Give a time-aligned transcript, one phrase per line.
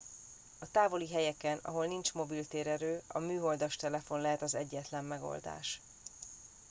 [0.59, 5.81] a távoli helyeken ahol nincs mobil térerő a műholdas telefon lehet az egyetlen megoldás